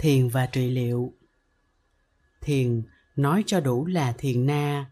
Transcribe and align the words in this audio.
thiền 0.00 0.28
và 0.28 0.46
trị 0.46 0.70
liệu. 0.70 1.12
Thiền 2.40 2.82
nói 3.16 3.44
cho 3.46 3.60
đủ 3.60 3.86
là 3.86 4.12
thiền 4.12 4.46
na, 4.46 4.86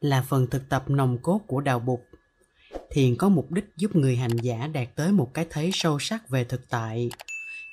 là 0.00 0.22
phần 0.28 0.46
thực 0.46 0.68
tập 0.68 0.84
nồng 0.90 1.18
cốt 1.22 1.40
của 1.46 1.60
đạo 1.60 1.78
bục 1.78 2.08
thiền 2.90 3.16
có 3.16 3.28
mục 3.28 3.52
đích 3.52 3.64
giúp 3.76 3.96
người 3.96 4.16
hành 4.16 4.36
giả 4.36 4.66
đạt 4.66 4.88
tới 4.96 5.12
một 5.12 5.34
cái 5.34 5.46
thấy 5.50 5.70
sâu 5.72 5.98
sắc 5.98 6.28
về 6.28 6.44
thực 6.44 6.68
tại. 6.68 7.10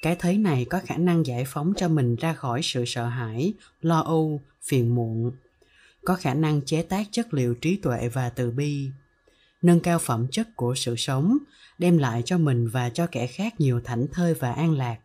Cái 0.02 0.16
thấy 0.20 0.38
này 0.38 0.66
có 0.70 0.82
khả 0.86 0.98
năng 0.98 1.26
giải 1.26 1.44
phóng 1.48 1.74
cho 1.78 1.88
mình 1.88 2.16
ra 2.16 2.34
khỏi 2.34 2.62
sự 2.64 2.84
sợ 2.88 3.06
hãi, 3.06 3.54
lo 3.82 4.00
âu, 4.00 4.42
phiền 4.64 4.96
muộn. 4.96 5.32
Có 6.06 6.16
khả 6.16 6.34
năng 6.34 6.62
chế 6.62 6.82
tác 6.82 7.08
chất 7.12 7.34
liệu 7.34 7.56
trí 7.56 7.76
tuệ 7.76 8.10
và 8.10 8.30
từ 8.30 8.52
bi. 8.52 8.90
Nâng 9.62 9.80
cao 9.80 10.00
phẩm 10.00 10.28
chất 10.32 10.48
của 10.56 10.76
sự 10.76 10.96
sống, 10.96 11.38
đem 11.78 11.98
lại 11.98 12.22
cho 12.26 12.38
mình 12.38 12.68
và 12.68 12.90
cho 12.90 13.08
kẻ 13.08 13.28
khác 13.28 13.54
nhiều 13.60 13.82
thảnh 13.84 14.08
thơi 14.12 14.34
và 14.34 14.52
an 14.52 14.72
lạc 14.72 14.98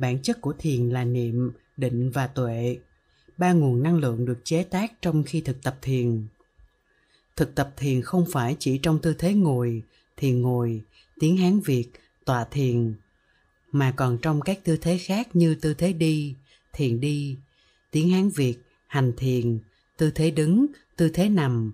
bản 0.00 0.22
chất 0.22 0.40
của 0.40 0.54
thiền 0.58 0.88
là 0.88 1.04
niệm, 1.04 1.52
định 1.76 2.10
và 2.10 2.26
tuệ. 2.26 2.78
Ba 3.36 3.52
nguồn 3.52 3.82
năng 3.82 3.96
lượng 3.96 4.24
được 4.26 4.40
chế 4.44 4.62
tác 4.62 5.02
trong 5.02 5.22
khi 5.22 5.40
thực 5.40 5.62
tập 5.62 5.78
thiền. 5.82 6.26
Thực 7.36 7.54
tập 7.54 7.72
thiền 7.76 8.02
không 8.02 8.24
phải 8.32 8.56
chỉ 8.58 8.78
trong 8.78 8.98
tư 8.98 9.14
thế 9.18 9.34
ngồi, 9.34 9.82
thiền 10.16 10.42
ngồi, 10.42 10.82
tiếng 11.20 11.36
hán 11.36 11.60
việt, 11.60 11.86
tọa 12.24 12.44
thiền, 12.44 12.94
mà 13.72 13.92
còn 13.96 14.18
trong 14.22 14.40
các 14.40 14.64
tư 14.64 14.76
thế 14.76 14.98
khác 14.98 15.36
như 15.36 15.54
tư 15.54 15.74
thế 15.74 15.92
đi, 15.92 16.34
thiền 16.72 17.00
đi, 17.00 17.36
tiếng 17.90 18.10
hán 18.10 18.28
việt, 18.28 18.56
hành 18.86 19.12
thiền, 19.16 19.58
tư 19.96 20.10
thế 20.10 20.30
đứng, 20.30 20.66
tư 20.96 21.08
thế 21.08 21.28
nằm. 21.28 21.72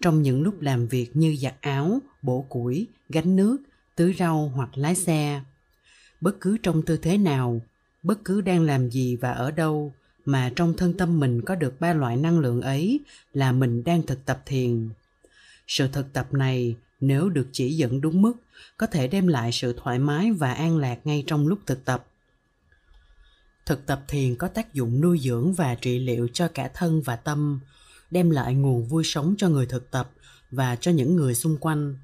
Trong 0.00 0.22
những 0.22 0.42
lúc 0.42 0.60
làm 0.60 0.86
việc 0.86 1.16
như 1.16 1.36
giặt 1.36 1.54
áo, 1.60 1.98
bổ 2.22 2.42
củi, 2.48 2.86
gánh 3.08 3.36
nước, 3.36 3.56
tưới 3.96 4.14
rau 4.18 4.52
hoặc 4.54 4.78
lái 4.78 4.94
xe, 4.94 5.42
bất 6.20 6.40
cứ 6.40 6.56
trong 6.62 6.82
tư 6.82 6.96
thế 6.96 7.18
nào 7.18 7.60
bất 8.04 8.24
cứ 8.24 8.40
đang 8.40 8.62
làm 8.62 8.90
gì 8.90 9.16
và 9.16 9.32
ở 9.32 9.50
đâu 9.50 9.92
mà 10.24 10.52
trong 10.56 10.76
thân 10.76 10.96
tâm 10.96 11.20
mình 11.20 11.42
có 11.42 11.54
được 11.54 11.80
ba 11.80 11.92
loại 11.92 12.16
năng 12.16 12.38
lượng 12.38 12.60
ấy 12.60 13.00
là 13.32 13.52
mình 13.52 13.84
đang 13.84 14.02
thực 14.02 14.24
tập 14.24 14.42
thiền. 14.46 14.88
Sự 15.66 15.88
thực 15.88 16.12
tập 16.12 16.34
này, 16.34 16.76
nếu 17.00 17.28
được 17.28 17.48
chỉ 17.52 17.76
dẫn 17.76 18.00
đúng 18.00 18.22
mức, 18.22 18.32
có 18.76 18.86
thể 18.86 19.08
đem 19.08 19.26
lại 19.26 19.52
sự 19.52 19.74
thoải 19.76 19.98
mái 19.98 20.32
và 20.32 20.52
an 20.52 20.78
lạc 20.78 20.98
ngay 21.04 21.24
trong 21.26 21.46
lúc 21.46 21.58
thực 21.66 21.84
tập. 21.84 22.06
Thực 23.66 23.86
tập 23.86 24.04
thiền 24.08 24.36
có 24.36 24.48
tác 24.48 24.74
dụng 24.74 25.00
nuôi 25.00 25.18
dưỡng 25.18 25.52
và 25.52 25.74
trị 25.74 25.98
liệu 25.98 26.28
cho 26.32 26.48
cả 26.48 26.70
thân 26.74 27.02
và 27.02 27.16
tâm, 27.16 27.60
đem 28.10 28.30
lại 28.30 28.54
nguồn 28.54 28.84
vui 28.84 29.04
sống 29.04 29.34
cho 29.38 29.48
người 29.48 29.66
thực 29.66 29.90
tập 29.90 30.10
và 30.50 30.76
cho 30.76 30.90
những 30.90 31.16
người 31.16 31.34
xung 31.34 31.56
quanh. 31.56 31.96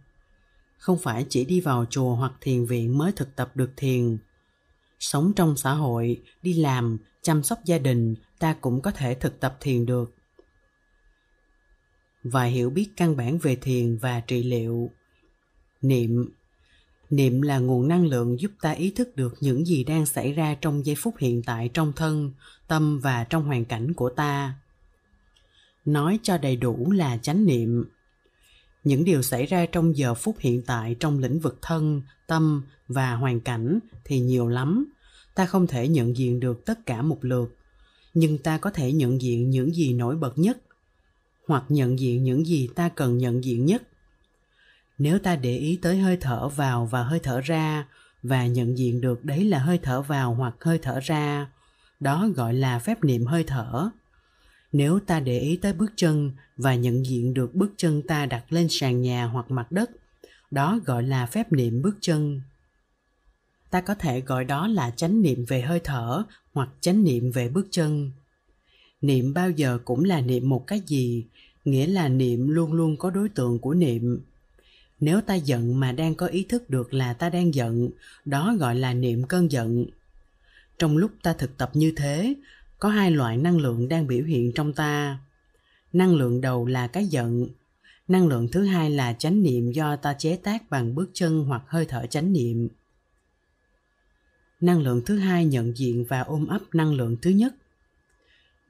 Không 0.79 0.99
phải 0.99 1.27
chỉ 1.29 1.45
đi 1.45 1.61
vào 1.61 1.87
chùa 1.91 2.15
hoặc 2.15 2.33
thiền 2.41 2.67
viện 2.67 2.99
mới 2.99 3.13
thực 3.13 3.37
tập 3.37 3.51
được 3.55 3.71
thiền 3.77 4.19
sống 5.01 5.33
trong 5.37 5.57
xã 5.57 5.73
hội, 5.73 6.23
đi 6.43 6.53
làm, 6.53 6.99
chăm 7.23 7.43
sóc 7.43 7.65
gia 7.65 7.79
đình, 7.79 8.15
ta 8.39 8.57
cũng 8.61 8.83
có 8.83 8.91
thể 8.91 9.15
thực 9.15 9.41
tập 9.41 9.57
thiền 9.61 9.87
được. 9.87 10.15
Và 12.23 12.45
hiểu 12.45 12.71
biết 12.71 12.89
căn 12.97 13.17
bản 13.17 13.39
về 13.39 13.57
thiền 13.57 13.97
và 13.97 14.21
trị 14.21 14.43
liệu. 14.43 14.91
Niệm. 15.83 16.33
Niệm 17.11 17.43
là 17.43 17.59
nguồn 17.59 17.89
năng 17.89 18.07
lượng 18.07 18.41
giúp 18.41 18.53
ta 18.61 18.71
ý 18.71 18.91
thức 18.91 19.17
được 19.17 19.35
những 19.41 19.65
gì 19.65 19.85
đang 19.85 20.07
xảy 20.07 20.33
ra 20.33 20.57
trong 20.61 20.87
giây 20.87 20.97
phút 20.99 21.15
hiện 21.19 21.43
tại 21.47 21.71
trong 21.75 21.93
thân, 21.93 22.33
tâm 22.69 22.99
và 22.99 23.25
trong 23.25 23.45
hoàn 23.45 23.65
cảnh 23.65 23.95
của 23.95 24.11
ta. 24.11 24.55
Nói 25.85 26.19
cho 26.23 26.39
đầy 26.39 26.57
đủ 26.57 26.91
là 26.91 27.19
chánh 27.19 27.47
niệm 27.47 27.85
những 28.85 29.05
điều 29.05 29.23
xảy 29.23 29.47
ra 29.47 29.67
trong 29.67 29.97
giờ 29.97 30.15
phút 30.15 30.37
hiện 30.39 30.63
tại 30.63 30.97
trong 31.01 31.19
lĩnh 31.19 31.41
vực 31.41 31.59
thân, 31.63 32.03
tâm 32.27 32.63
và 32.89 33.15
hoàn 33.15 33.41
cảnh 33.41 33.79
thì 34.05 34.21
nhiều 34.21 34.49
lắm. 34.49 34.93
Ta 35.35 35.47
không 35.47 35.67
thể 35.67 35.89
nhận 35.89 36.17
diện 36.17 36.41
được 36.41 36.65
tất 36.65 36.87
cả 36.87 37.03
một 37.03 37.19
lượt, 37.21 37.57
nhưng 38.15 38.39
ta 38.39 38.59
có 38.59 38.71
thể 38.71 38.93
nhận 38.93 39.23
diện 39.23 39.51
những 39.51 39.75
gì 39.75 39.93
nổi 39.93 40.17
bật 40.17 40.39
nhất, 40.39 40.59
hoặc 41.49 41.65
nhận 41.69 41.99
diện 41.99 42.25
những 42.25 42.47
gì 42.47 42.69
ta 42.75 42.89
cần 42.89 43.19
nhận 43.19 43.45
diện 43.45 43.67
nhất. 43.67 43.83
Nếu 44.99 45.19
ta 45.19 45.37
để 45.37 45.57
ý 45.57 45.79
tới 45.83 45.99
hơi 45.99 46.17
thở 46.21 46.49
vào 46.49 46.87
và 46.87 47.03
hơi 47.03 47.21
thở 47.23 47.41
ra 47.41 47.87
và 48.23 48.47
nhận 48.47 48.79
diện 48.79 49.01
được 49.01 49.25
đấy 49.25 49.45
là 49.45 49.59
hơi 49.59 49.79
thở 49.83 50.03
vào 50.03 50.35
hoặc 50.35 50.55
hơi 50.61 50.79
thở 50.79 51.01
ra, 51.01 51.47
đó 52.01 52.29
gọi 52.29 52.55
là 52.55 52.79
phép 52.79 53.05
niệm 53.05 53.27
hơi 53.27 53.45
thở 53.45 53.91
nếu 54.73 55.01
ta 55.07 55.21
để 55.21 55.39
ý 55.39 55.57
tới 55.57 55.73
bước 55.73 55.93
chân 55.97 56.33
và 56.57 56.75
nhận 56.75 57.07
diện 57.07 57.35
được 57.35 57.55
bước 57.55 57.71
chân 57.77 58.03
ta 58.03 58.27
đặt 58.27 58.53
lên 58.53 58.67
sàn 58.71 59.03
nhà 59.03 59.25
hoặc 59.25 59.51
mặt 59.51 59.73
đất, 59.73 59.91
đó 60.51 60.81
gọi 60.85 61.03
là 61.03 61.27
phép 61.27 61.53
niệm 61.53 61.83
bước 61.83 61.97
chân. 62.01 62.41
Ta 63.71 63.81
có 63.81 63.95
thể 63.95 64.21
gọi 64.21 64.45
đó 64.45 64.67
là 64.67 64.91
chánh 64.91 65.23
niệm 65.23 65.45
về 65.49 65.61
hơi 65.61 65.81
thở 65.85 66.25
hoặc 66.53 66.69
chánh 66.81 67.05
niệm 67.05 67.31
về 67.31 67.49
bước 67.49 67.67
chân. 67.71 68.11
Niệm 69.01 69.35
bao 69.35 69.51
giờ 69.51 69.79
cũng 69.85 70.05
là 70.05 70.21
niệm 70.21 70.49
một 70.49 70.67
cái 70.67 70.81
gì, 70.87 71.27
nghĩa 71.65 71.87
là 71.87 72.09
niệm 72.09 72.49
luôn 72.49 72.73
luôn 72.73 72.97
có 72.97 73.11
đối 73.11 73.29
tượng 73.29 73.59
của 73.59 73.75
niệm. 73.75 74.21
Nếu 75.01 75.21
ta 75.21 75.35
giận 75.35 75.81
mà 75.81 75.93
đang 75.93 76.15
có 76.15 76.27
ý 76.27 76.45
thức 76.49 76.71
được 76.71 76.95
là 76.95 77.13
ta 77.13 77.31
đang 77.31 77.55
giận, 77.55 77.91
đó 78.25 78.55
gọi 78.59 78.75
là 78.75 78.95
niệm 78.95 79.23
cơn 79.23 79.51
giận. 79.51 79.87
Trong 80.79 80.97
lúc 80.97 81.11
ta 81.23 81.33
thực 81.33 81.57
tập 81.59 81.71
như 81.75 81.93
thế 81.97 82.35
có 82.81 82.89
hai 82.89 83.11
loại 83.11 83.37
năng 83.37 83.59
lượng 83.59 83.89
đang 83.89 84.07
biểu 84.07 84.25
hiện 84.25 84.53
trong 84.55 84.73
ta. 84.73 85.19
Năng 85.93 86.15
lượng 86.15 86.41
đầu 86.41 86.67
là 86.67 86.87
cái 86.87 87.07
giận. 87.07 87.49
Năng 88.09 88.29
lượng 88.29 88.49
thứ 88.53 88.65
hai 88.65 88.91
là 88.91 89.13
chánh 89.13 89.43
niệm 89.43 89.73
do 89.73 89.97
ta 89.97 90.15
chế 90.19 90.37
tác 90.37 90.71
bằng 90.71 90.95
bước 90.95 91.11
chân 91.13 91.45
hoặc 91.45 91.63
hơi 91.67 91.85
thở 91.85 92.07
chánh 92.07 92.33
niệm. 92.33 92.69
Năng 94.61 94.83
lượng 94.83 95.03
thứ 95.07 95.19
hai 95.19 95.47
nhận 95.47 95.77
diện 95.77 96.05
và 96.09 96.21
ôm 96.21 96.47
ấp 96.47 96.61
năng 96.73 96.95
lượng 96.95 97.17
thứ 97.23 97.31
nhất. 97.31 97.55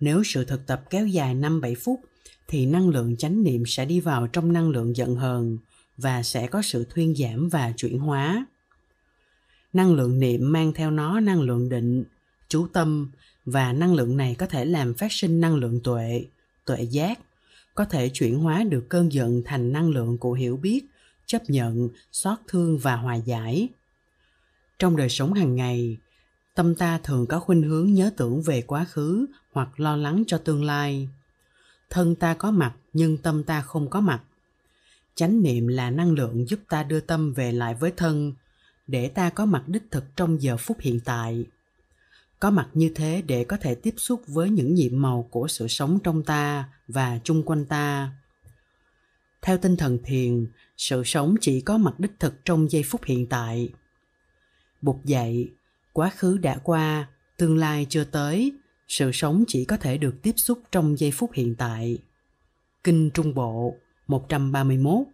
Nếu 0.01 0.23
sự 0.25 0.45
thực 0.45 0.67
tập 0.67 0.83
kéo 0.91 1.07
dài 1.07 1.35
5-7 1.35 1.75
phút 1.85 2.01
thì 2.49 2.67
năng 2.67 2.89
lượng 2.89 3.17
chánh 3.17 3.43
niệm 3.43 3.63
sẽ 3.67 3.85
đi 3.85 4.01
vào 4.01 4.27
trong 4.27 4.53
năng 4.53 4.71
lượng 4.71 4.97
giận 4.97 5.17
hờn 5.17 5.59
và 5.97 6.23
sẽ 6.23 6.47
có 6.47 6.63
sự 6.63 6.87
thuyên 6.91 7.15
giảm 7.17 7.49
và 7.49 7.73
chuyển 7.77 7.99
hóa. 7.99 8.47
Năng 9.73 9.95
lượng 9.95 10.21
niệm 10.21 10.53
mang 10.53 10.73
theo 10.73 10.91
nó 10.91 11.21
năng 11.21 11.41
lượng 11.41 11.69
định, 11.69 12.05
chú 12.49 12.67
tâm 12.73 13.11
và 13.45 13.73
năng 13.73 13.95
lượng 13.95 14.17
này 14.17 14.35
có 14.39 14.47
thể 14.47 14.65
làm 14.65 14.95
phát 14.95 15.13
sinh 15.13 15.41
năng 15.41 15.55
lượng 15.55 15.81
tuệ, 15.85 16.27
tuệ 16.65 16.83
giác, 16.83 17.19
có 17.75 17.85
thể 17.85 18.09
chuyển 18.09 18.39
hóa 18.39 18.65
được 18.65 18.87
cơn 18.89 19.13
giận 19.13 19.43
thành 19.45 19.73
năng 19.73 19.91
lượng 19.91 20.19
của 20.19 20.33
hiểu 20.33 20.57
biết, 20.57 20.85
chấp 21.27 21.43
nhận, 21.49 21.89
xót 22.13 22.39
thương 22.49 22.79
và 22.79 22.97
hòa 22.97 23.15
giải. 23.15 23.69
Trong 24.79 24.97
đời 24.97 25.09
sống 25.09 25.33
hàng 25.33 25.57
ngày, 25.57 25.97
tâm 26.55 26.75
ta 26.75 26.99
thường 26.99 27.27
có 27.27 27.41
khuynh 27.41 27.63
hướng 27.63 27.95
nhớ 27.95 28.11
tưởng 28.17 28.43
về 28.43 28.63
quá 28.63 28.85
khứ 28.85 29.27
hoặc 29.53 29.81
lo 29.81 29.97
lắng 29.97 30.25
cho 30.27 30.39
tương 30.39 30.65
lai. 30.65 31.09
Thân 31.91 32.15
ta 32.15 32.35
có 32.35 32.51
mặt 32.51 32.75
nhưng 32.93 33.17
tâm 33.17 33.43
ta 33.43 33.63
không 33.63 33.91
có 33.91 34.01
mặt. 34.01 34.23
Chánh 35.15 35.43
niệm 35.43 35.67
là 35.67 35.91
năng 35.91 36.13
lượng 36.13 36.49
giúp 36.49 36.61
ta 36.69 36.83
đưa 36.83 37.01
tâm 37.01 37.33
về 37.33 37.53
lại 37.53 37.75
với 37.75 37.93
thân 37.97 38.33
để 38.87 39.09
ta 39.09 39.31
có 39.31 39.47
mặt 39.47 39.63
đích 39.67 39.83
thực 39.91 40.05
trong 40.17 40.43
giờ 40.43 40.57
phút 40.57 40.81
hiện 40.81 41.01
tại 41.05 41.45
có 42.41 42.51
mặt 42.51 42.69
như 42.75 42.93
thế 42.95 43.23
để 43.27 43.45
có 43.45 43.57
thể 43.57 43.75
tiếp 43.75 43.95
xúc 43.97 44.23
với 44.27 44.51
những 44.51 44.75
nhiệm 44.75 45.03
màu 45.03 45.29
của 45.31 45.49
sự 45.49 45.69
sống 45.69 45.99
trong 46.05 46.23
ta 46.23 46.69
và 46.89 47.19
chung 47.25 47.43
quanh 47.43 47.65
ta. 47.65 48.13
Theo 49.43 49.59
tinh 49.59 49.77
thần 49.77 49.99
thiền, 50.05 50.47
sự 50.77 51.03
sống 51.05 51.35
chỉ 51.41 51.61
có 51.61 51.79
mặt 51.79 52.01
đích 52.01 52.13
thực 52.19 52.45
trong 52.45 52.71
giây 52.71 52.83
phút 52.83 53.05
hiện 53.05 53.27
tại. 53.27 53.73
Bục 54.83 55.05
dậy, 55.05 55.51
quá 55.93 56.11
khứ 56.17 56.39
đã 56.39 56.59
qua, 56.63 57.09
tương 57.37 57.57
lai 57.57 57.87
chưa 57.89 58.05
tới, 58.05 58.53
sự 58.89 59.11
sống 59.13 59.45
chỉ 59.49 59.65
có 59.65 59.77
thể 59.77 59.99
được 59.99 60.15
tiếp 60.23 60.35
xúc 60.37 60.63
trong 60.73 60.99
giây 60.99 61.11
phút 61.11 61.31
hiện 61.35 61.55
tại. 61.55 61.99
Kinh 62.85 63.11
Trung 63.11 63.35
Bộ 63.35 63.77
131 64.07 65.07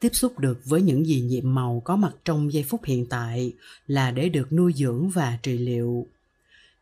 Tiếp 0.00 0.10
xúc 0.12 0.38
được 0.38 0.60
với 0.64 0.82
những 0.82 1.06
gì 1.06 1.20
nhiệm 1.20 1.54
màu 1.54 1.82
có 1.84 1.96
mặt 1.96 2.16
trong 2.24 2.52
giây 2.52 2.62
phút 2.62 2.84
hiện 2.84 3.06
tại 3.06 3.52
là 3.86 4.10
để 4.10 4.28
được 4.28 4.52
nuôi 4.52 4.72
dưỡng 4.76 5.08
và 5.08 5.38
trị 5.42 5.58
liệu. 5.58 6.06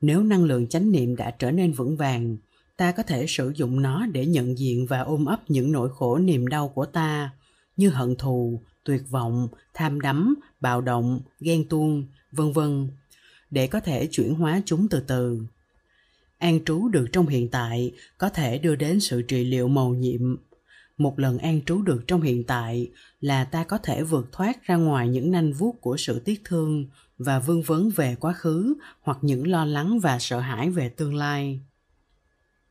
Nếu 0.00 0.22
năng 0.22 0.44
lượng 0.44 0.66
chánh 0.66 0.93
niệm 0.93 1.16
đã 1.16 1.31
trở 1.31 1.50
nên 1.50 1.72
vững 1.72 1.96
vàng, 1.96 2.37
ta 2.76 2.93
có 2.93 3.02
thể 3.02 3.26
sử 3.28 3.52
dụng 3.56 3.82
nó 3.82 4.06
để 4.06 4.26
nhận 4.26 4.58
diện 4.58 4.87
và 4.87 5.00
ôm 5.00 5.25
ấp 5.25 5.50
những 5.50 5.72
nỗi 5.72 5.88
khổ 5.94 6.19
niềm 6.19 6.46
đau 6.46 6.69
của 6.69 6.87
ta 6.87 7.31
như 7.76 7.88
hận 7.88 8.16
thù, 8.16 8.60
tuyệt 8.84 9.02
vọng, 9.10 9.48
tham 9.75 10.00
đắm, 10.00 10.34
bạo 10.60 10.81
động, 10.81 11.20
ghen 11.40 11.69
tuông, 11.69 12.04
vân 12.32 12.52
vân 12.52 12.88
để 13.50 13.66
có 13.66 13.81
thể 13.81 14.08
chuyển 14.10 14.34
hóa 14.34 14.62
chúng 14.66 14.88
từ 14.88 15.00
từ 15.00 15.40
an 16.38 16.60
trú 16.64 16.88
được 16.88 17.06
trong 17.12 17.26
hiện 17.26 17.48
tại 17.48 17.93
có 18.19 18.28
thể 18.28 18.58
đưa 18.58 18.75
đến 18.75 19.00
sự 19.00 19.22
trị 19.22 19.44
liệu 19.44 19.69
màu 19.69 19.94
nhiệm 19.94 20.37
một 20.98 21.18
lần 21.18 21.38
an 21.38 21.60
trú 21.66 21.82
được 21.82 22.04
trong 22.06 22.20
hiện 22.20 22.44
tại 22.44 22.90
là 23.20 23.44
ta 23.44 23.64
có 23.64 23.78
thể 23.78 24.02
vượt 24.02 24.32
thoát 24.32 24.64
ra 24.64 24.76
ngoài 24.76 25.08
những 25.08 25.30
nanh 25.30 25.52
vuốt 25.52 25.80
của 25.80 25.96
sự 25.96 26.18
tiếc 26.18 26.42
thương 26.44 26.86
và 27.18 27.38
vương 27.38 27.62
vấn 27.62 27.90
về 27.90 28.16
quá 28.20 28.32
khứ 28.32 28.74
hoặc 29.00 29.18
những 29.22 29.46
lo 29.46 29.64
lắng 29.64 30.00
và 30.00 30.18
sợ 30.18 30.40
hãi 30.40 30.70
về 30.70 30.88
tương 30.88 31.14
lai. 31.14 31.60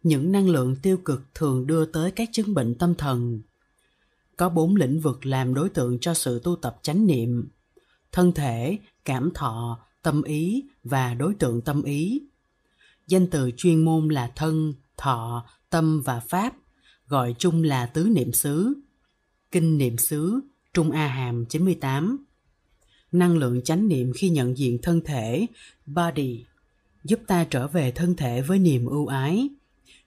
Những 0.04 0.32
năng 0.32 0.50
lượng 0.50 0.76
tiêu 0.82 0.98
cực 0.98 1.22
thường 1.34 1.68
đưa 1.68 1.86
tới 1.86 2.12
các 2.12 2.30
chứng 2.32 2.54
bệnh 2.54 2.76
tâm 2.76 2.96
thần. 2.96 3.42
Có 4.38 4.50
bốn 4.50 4.76
lĩnh 4.76 5.00
vực 5.00 5.26
làm 5.26 5.54
đối 5.54 5.70
tượng 5.70 6.00
cho 6.00 6.14
sự 6.14 6.42
tu 6.44 6.56
tập 6.56 6.80
chánh 6.82 7.08
niệm 7.08 7.50
thân 8.12 8.32
thể 8.32 8.78
cảm 9.06 9.32
thọ 9.34 9.80
tâm 10.02 10.24
ý 10.24 10.66
và 10.84 11.14
đối 11.14 11.34
tượng 11.34 11.62
tâm 11.62 11.84
ý. 11.84 12.22
Danh 13.08 13.28
từ 13.28 13.52
chuyên 13.58 13.86
môn 13.86 14.08
là 14.08 14.32
thân, 14.36 14.74
thọ, 14.98 15.46
tâm 15.70 16.02
và 16.02 16.20
pháp, 16.20 16.54
gọi 17.08 17.36
chung 17.40 17.64
là 17.64 17.86
tứ 17.86 18.04
niệm 18.04 18.34
xứ. 18.34 18.74
Kinh 19.52 19.78
niệm 19.78 19.98
xứ, 19.98 20.40
Trung 20.74 20.92
A 20.92 21.08
Hàm 21.08 21.46
98 21.46 22.18
Năng 23.12 23.38
lượng 23.38 23.62
chánh 23.62 23.88
niệm 23.88 24.12
khi 24.16 24.30
nhận 24.30 24.58
diện 24.58 24.78
thân 24.82 25.02
thể, 25.06 25.46
body, 25.86 26.46
giúp 27.04 27.20
ta 27.28 27.46
trở 27.50 27.68
về 27.68 27.92
thân 27.92 28.16
thể 28.16 28.42
với 28.42 28.60
niềm 28.60 28.86
ưu 28.86 29.08
ái. 29.08 29.50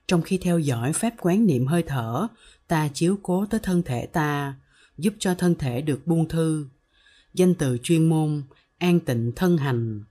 Trong 0.07 0.21
khi 0.21 0.37
theo 0.37 0.59
dõi 0.59 0.93
phép 0.93 1.13
quán 1.21 1.45
niệm 1.45 1.67
hơi 1.67 1.83
thở, 1.83 2.27
ta 2.67 2.87
chiếu 2.87 3.17
cố 3.23 3.45
tới 3.49 3.59
thân 3.63 3.83
thể 3.83 4.05
ta, 4.05 4.55
giúp 4.97 5.13
cho 5.19 5.35
thân 5.35 5.55
thể 5.55 5.81
được 5.81 6.07
buông 6.07 6.27
thư. 6.27 6.65
Danh 7.33 7.53
từ 7.53 7.77
chuyên 7.83 8.09
môn, 8.09 8.43
an 8.77 8.99
tịnh 8.99 9.31
thân 9.35 9.57
hành. 9.57 10.03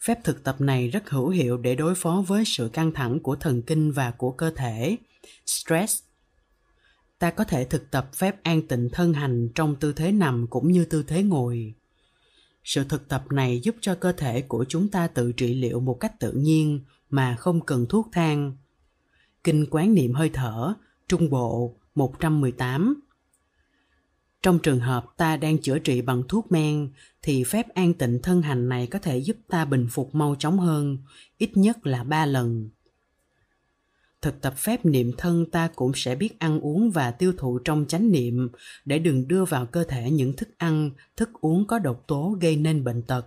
Phép 0.00 0.24
thực 0.24 0.44
tập 0.44 0.60
này 0.60 0.88
rất 0.88 1.10
hữu 1.10 1.28
hiệu 1.28 1.56
để 1.56 1.74
đối 1.74 1.94
phó 1.94 2.24
với 2.26 2.44
sự 2.46 2.68
căng 2.72 2.92
thẳng 2.92 3.20
của 3.20 3.36
thần 3.36 3.62
kinh 3.62 3.92
và 3.92 4.10
của 4.10 4.30
cơ 4.30 4.50
thể, 4.56 4.96
stress. 5.46 6.02
Ta 7.18 7.30
có 7.30 7.44
thể 7.44 7.64
thực 7.64 7.90
tập 7.90 8.10
phép 8.14 8.42
an 8.42 8.68
tịnh 8.68 8.88
thân 8.92 9.12
hành 9.12 9.48
trong 9.54 9.76
tư 9.76 9.92
thế 9.92 10.12
nằm 10.12 10.46
cũng 10.50 10.72
như 10.72 10.84
tư 10.84 11.02
thế 11.02 11.22
ngồi. 11.22 11.74
Sự 12.64 12.84
thực 12.84 13.08
tập 13.08 13.24
này 13.32 13.60
giúp 13.60 13.76
cho 13.80 13.94
cơ 13.94 14.12
thể 14.12 14.42
của 14.42 14.64
chúng 14.68 14.88
ta 14.88 15.06
tự 15.06 15.32
trị 15.32 15.54
liệu 15.54 15.80
một 15.80 15.94
cách 16.00 16.20
tự 16.20 16.32
nhiên 16.32 16.80
mà 17.10 17.36
không 17.36 17.60
cần 17.66 17.86
thuốc 17.88 18.08
thang. 18.12 18.56
Kinh 19.44 19.66
quán 19.70 19.94
niệm 19.94 20.14
hơi 20.14 20.30
thở, 20.32 20.74
Trung 21.08 21.30
Bộ 21.30 21.76
118 21.94 23.06
trong 24.46 24.58
trường 24.58 24.80
hợp 24.80 25.06
ta 25.16 25.36
đang 25.36 25.58
chữa 25.58 25.78
trị 25.78 26.02
bằng 26.02 26.22
thuốc 26.28 26.52
men 26.52 26.90
thì 27.22 27.44
phép 27.44 27.74
an 27.74 27.94
tịnh 27.94 28.18
thân 28.22 28.42
hành 28.42 28.68
này 28.68 28.86
có 28.86 28.98
thể 28.98 29.18
giúp 29.18 29.36
ta 29.48 29.64
bình 29.64 29.86
phục 29.90 30.14
mau 30.14 30.36
chóng 30.38 30.58
hơn, 30.58 30.98
ít 31.38 31.56
nhất 31.56 31.86
là 31.86 32.04
ba 32.04 32.26
lần. 32.26 32.68
Thực 34.26 34.40
tập 34.40 34.54
phép 34.56 34.86
niệm 34.86 35.12
thân 35.18 35.50
ta 35.50 35.68
cũng 35.76 35.92
sẽ 35.94 36.14
biết 36.14 36.38
ăn 36.38 36.60
uống 36.60 36.90
và 36.90 37.10
tiêu 37.10 37.32
thụ 37.38 37.58
trong 37.58 37.84
chánh 37.88 38.12
niệm 38.12 38.48
để 38.84 38.98
đừng 38.98 39.28
đưa 39.28 39.44
vào 39.44 39.66
cơ 39.66 39.84
thể 39.84 40.10
những 40.10 40.36
thức 40.36 40.48
ăn, 40.58 40.90
thức 41.16 41.30
uống 41.40 41.66
có 41.66 41.78
độc 41.78 42.04
tố 42.06 42.36
gây 42.40 42.56
nên 42.56 42.84
bệnh 42.84 43.02
tật. 43.02 43.26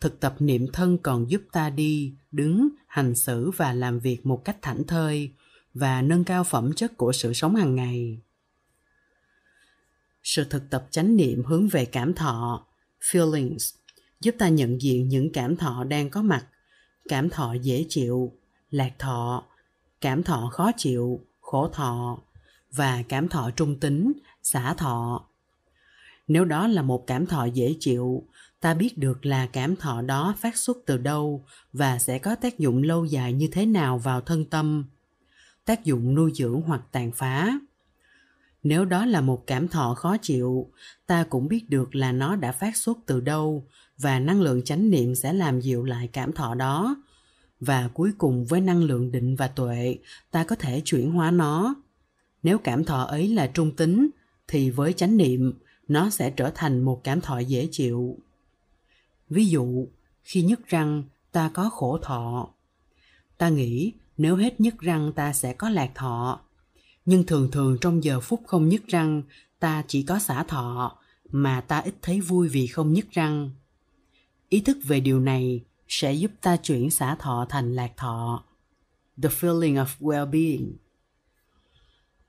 Thực 0.00 0.20
tập 0.20 0.34
niệm 0.38 0.66
thân 0.72 0.98
còn 0.98 1.30
giúp 1.30 1.42
ta 1.52 1.70
đi, 1.70 2.14
đứng, 2.32 2.68
hành 2.86 3.14
xử 3.14 3.50
và 3.50 3.72
làm 3.72 4.00
việc 4.00 4.26
một 4.26 4.44
cách 4.44 4.56
thảnh 4.62 4.84
thơi 4.84 5.32
và 5.74 6.02
nâng 6.02 6.24
cao 6.24 6.44
phẩm 6.44 6.72
chất 6.76 6.96
của 6.96 7.12
sự 7.12 7.32
sống 7.32 7.54
hàng 7.54 7.74
ngày 7.74 8.18
sự 10.22 10.44
thực 10.50 10.70
tập 10.70 10.86
chánh 10.90 11.16
niệm 11.16 11.44
hướng 11.44 11.68
về 11.68 11.84
cảm 11.84 12.14
thọ 12.14 12.66
feelings 13.00 13.76
giúp 14.20 14.34
ta 14.38 14.48
nhận 14.48 14.80
diện 14.80 15.08
những 15.08 15.32
cảm 15.32 15.56
thọ 15.56 15.84
đang 15.84 16.10
có 16.10 16.22
mặt 16.22 16.46
cảm 17.08 17.30
thọ 17.30 17.54
dễ 17.62 17.86
chịu 17.88 18.32
lạc 18.70 18.92
thọ 18.98 19.44
cảm 20.00 20.22
thọ 20.22 20.48
khó 20.52 20.70
chịu, 20.76 21.20
khổ 21.40 21.68
thọ 21.68 22.18
và 22.72 23.02
cảm 23.08 23.28
thọ 23.28 23.50
trung 23.56 23.80
tính, 23.80 24.12
xả 24.42 24.74
thọ. 24.74 25.24
Nếu 26.28 26.44
đó 26.44 26.66
là 26.66 26.82
một 26.82 27.06
cảm 27.06 27.26
thọ 27.26 27.44
dễ 27.44 27.76
chịu, 27.80 28.22
ta 28.60 28.74
biết 28.74 28.98
được 28.98 29.26
là 29.26 29.46
cảm 29.46 29.76
thọ 29.76 30.02
đó 30.02 30.34
phát 30.38 30.56
xuất 30.56 30.78
từ 30.86 30.98
đâu 30.98 31.44
và 31.72 31.98
sẽ 31.98 32.18
có 32.18 32.34
tác 32.34 32.58
dụng 32.58 32.82
lâu 32.82 33.04
dài 33.04 33.32
như 33.32 33.48
thế 33.52 33.66
nào 33.66 33.98
vào 33.98 34.20
thân 34.20 34.44
tâm. 34.44 34.84
Tác 35.64 35.84
dụng 35.84 36.14
nuôi 36.14 36.32
dưỡng 36.34 36.62
hoặc 36.66 36.82
tàn 36.92 37.12
phá. 37.12 37.58
Nếu 38.62 38.84
đó 38.84 39.04
là 39.04 39.20
một 39.20 39.46
cảm 39.46 39.68
thọ 39.68 39.94
khó 39.94 40.16
chịu, 40.22 40.70
ta 41.06 41.24
cũng 41.24 41.48
biết 41.48 41.70
được 41.70 41.94
là 41.94 42.12
nó 42.12 42.36
đã 42.36 42.52
phát 42.52 42.76
xuất 42.76 42.98
từ 43.06 43.20
đâu 43.20 43.66
và 43.98 44.20
năng 44.20 44.40
lượng 44.40 44.62
chánh 44.64 44.90
niệm 44.90 45.14
sẽ 45.14 45.32
làm 45.32 45.60
dịu 45.60 45.84
lại 45.84 46.08
cảm 46.12 46.32
thọ 46.32 46.54
đó 46.54 46.96
và 47.60 47.88
cuối 47.94 48.10
cùng 48.18 48.44
với 48.44 48.60
năng 48.60 48.82
lượng 48.82 49.12
định 49.12 49.36
và 49.36 49.48
tuệ, 49.48 49.98
ta 50.30 50.44
có 50.44 50.56
thể 50.56 50.82
chuyển 50.84 51.10
hóa 51.10 51.30
nó. 51.30 51.74
Nếu 52.42 52.58
cảm 52.58 52.84
thọ 52.84 53.02
ấy 53.02 53.28
là 53.28 53.46
trung 53.46 53.76
tính, 53.76 54.10
thì 54.48 54.70
với 54.70 54.92
chánh 54.92 55.16
niệm, 55.16 55.52
nó 55.88 56.10
sẽ 56.10 56.30
trở 56.30 56.50
thành 56.54 56.80
một 56.80 57.04
cảm 57.04 57.20
thọ 57.20 57.38
dễ 57.38 57.68
chịu. 57.72 58.18
Ví 59.28 59.46
dụ, 59.46 59.88
khi 60.24 60.42
nhức 60.42 60.66
răng, 60.66 61.02
ta 61.32 61.50
có 61.54 61.70
khổ 61.70 61.98
thọ. 62.02 62.48
Ta 63.38 63.48
nghĩ 63.48 63.92
nếu 64.16 64.36
hết 64.36 64.60
nhức 64.60 64.78
răng, 64.78 65.12
ta 65.12 65.32
sẽ 65.32 65.52
có 65.52 65.68
lạc 65.68 65.90
thọ. 65.94 66.40
Nhưng 67.04 67.26
thường 67.26 67.50
thường 67.50 67.78
trong 67.80 68.04
giờ 68.04 68.20
phút 68.20 68.42
không 68.46 68.68
nhức 68.68 68.86
răng, 68.86 69.22
ta 69.58 69.84
chỉ 69.88 70.02
có 70.02 70.18
xả 70.18 70.42
thọ, 70.42 70.98
mà 71.30 71.60
ta 71.60 71.78
ít 71.78 71.94
thấy 72.02 72.20
vui 72.20 72.48
vì 72.48 72.66
không 72.66 72.92
nhức 72.92 73.10
răng. 73.10 73.50
Ý 74.48 74.60
thức 74.60 74.78
về 74.84 75.00
điều 75.00 75.20
này 75.20 75.60
sẽ 75.88 76.12
giúp 76.12 76.30
ta 76.40 76.56
chuyển 76.56 76.90
xả 76.90 77.14
thọ 77.14 77.46
thành 77.48 77.74
lạc 77.74 77.92
thọ. 77.96 78.44
The 79.22 79.28
feeling 79.28 79.74
of 79.74 79.86
well-being. 80.00 80.72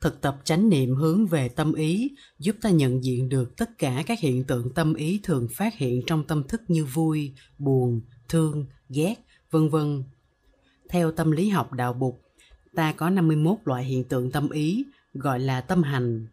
Thực 0.01 0.21
tập 0.21 0.41
chánh 0.43 0.69
niệm 0.69 0.95
hướng 0.95 1.27
về 1.27 1.49
tâm 1.49 1.73
ý 1.73 2.15
giúp 2.39 2.55
ta 2.61 2.69
nhận 2.69 3.03
diện 3.03 3.29
được 3.29 3.57
tất 3.57 3.77
cả 3.77 4.03
các 4.05 4.19
hiện 4.19 4.43
tượng 4.43 4.73
tâm 4.73 4.93
ý 4.93 5.19
thường 5.23 5.47
phát 5.51 5.77
hiện 5.77 6.01
trong 6.07 6.23
tâm 6.23 6.43
thức 6.43 6.61
như 6.67 6.85
vui 6.85 7.33
buồn 7.57 8.01
thương 8.27 8.65
ghét 8.89 9.15
vân 9.51 9.69
vân. 9.69 10.03
Theo 10.89 11.11
tâm 11.11 11.31
lý 11.31 11.49
học 11.49 11.73
đạo 11.73 11.93
bục 11.93 12.21
ta 12.75 12.93
có 12.93 13.09
51 13.09 13.57
loại 13.65 13.83
hiện 13.83 14.03
tượng 14.03 14.31
tâm 14.31 14.49
ý 14.49 14.85
gọi 15.13 15.39
là 15.39 15.61
tâm 15.61 15.83
hành. 15.83 16.27